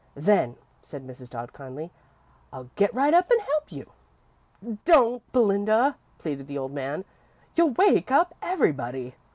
[0.15, 1.29] "Then," said Mrs.
[1.29, 1.91] Dodd, kindly,
[2.51, 3.91] "I'll get right up and help you!"
[4.83, 7.05] "Don't, Belinda," pleaded the old man.
[7.55, 9.13] "You'll wake up everybody.